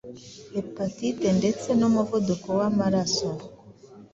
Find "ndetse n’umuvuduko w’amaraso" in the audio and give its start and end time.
1.39-3.29